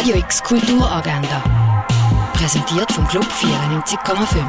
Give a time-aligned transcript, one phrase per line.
[0.00, 1.44] Radio X Kulturagenda.
[2.32, 4.46] Präsentiert vom Club 94,5.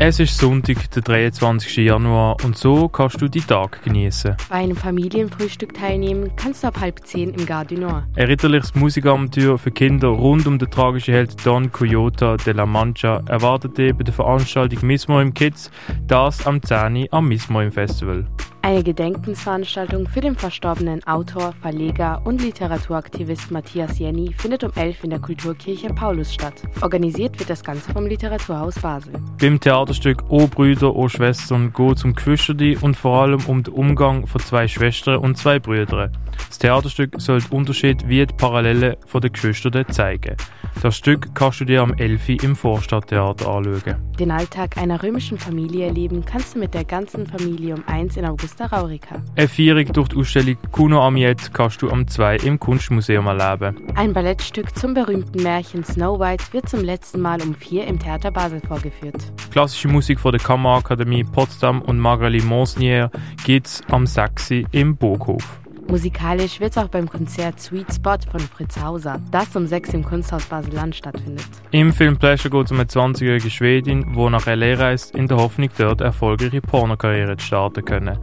[0.00, 1.76] Es ist Sonntag, der 23.
[1.76, 4.36] Januar und so kannst du die Tag genießen.
[4.48, 8.06] Bei einem Familienfrühstück teilnehmen kannst du ab halb zehn im Gare du Nord.
[8.16, 13.22] Ein ritterliches Musikabenteuer für Kinder rund um den tragischen Held Don Coyota de la Mancha
[13.28, 15.70] erwartet dich bei der Veranstaltung Mismo im Kids,
[16.08, 17.06] das am 10.
[17.12, 18.26] am Mismo im Festival.
[18.64, 25.10] Eine Gedenkensveranstaltung für den verstorbenen Autor, Verleger und Literaturaktivist Matthias Jenny findet um 11 in
[25.10, 26.62] der Kulturkirche Paulus statt.
[26.80, 29.14] Organisiert wird das Ganze vom Literaturhaus Basel.
[29.40, 32.52] Beim Theaterstück O Brüder, O Schwestern geht es um Geschwister
[32.84, 36.16] und vor allem um den Umgang von zwei Schwestern und zwei Brüdern.
[36.48, 40.36] Das Theaterstück soll den Unterschied wie die Parallelen von den Geschwistern zeigen.
[40.82, 42.42] Das Stück kannst du dir am 11.
[42.42, 43.96] im Vorstadttheater anschauen.
[44.18, 48.24] Den Alltag einer römischen Familie erleben kannst du mit der ganzen Familie um 1 in
[48.24, 49.22] Augusta Raurica.
[49.36, 53.76] Eine Feierung durch die Ausstellung Kuno Amiet kannst du am 2 im Kunstmuseum erleben.
[53.94, 58.30] Ein Ballettstück zum berühmten Märchen Snow White wird zum letzten Mal um 4 im Theater
[58.30, 59.32] Basel vorgeführt.
[59.50, 63.10] Klassische Musik von der Kammerakademie Potsdam und Margalie Monsnier
[63.44, 64.64] gibt's am 6.
[64.72, 65.61] im Burghof.
[65.88, 70.04] Musikalisch wird es auch beim Konzert Sweet Spot von Fritz Hauser, das um 6 im
[70.04, 71.46] Kunsthaus Basel-Land stattfindet.
[71.70, 74.74] Im Film Pleasure geht es um eine 20-jährige Schwedin, die nach L.A.
[74.74, 78.18] reist, in der Hoffnung, dort erfolgreiche Pornokarriere zu starten können.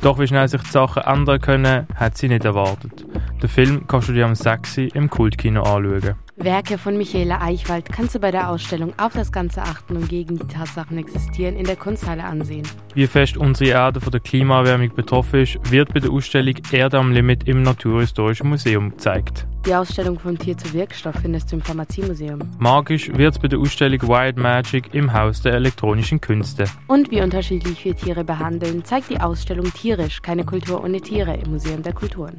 [0.00, 3.04] Doch wie schnell sich die Sachen ändern können, hat sie nicht erwartet.
[3.42, 4.78] Den Film kannst du dir am 6.
[4.78, 6.14] im Kultkino anschauen.
[6.40, 10.38] Werke von Michaela Eichwald kannst du bei der Ausstellung Auf das Ganze achten und gegen
[10.38, 12.62] die Tatsachen existieren in der Kunsthalle ansehen.
[12.94, 17.10] Wie fest unsere Erde von der Klimaerwärmung betroffen ist, wird bei der Ausstellung Erde am
[17.10, 19.48] Limit im Naturhistorischen Museum gezeigt.
[19.66, 22.38] Die Ausstellung vom Tier zu Wirkstoff findest du im Pharmaziemuseum.
[22.58, 26.64] Magisch wird es bei der Ausstellung Wild Magic im Haus der elektronischen Künste.
[26.86, 31.50] Und wie unterschiedlich wir Tiere behandeln, zeigt die Ausstellung Tierisch, keine Kultur ohne Tiere im
[31.50, 32.38] Museum der Kulturen.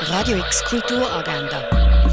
[0.00, 1.93] Radio X Kulturagenda.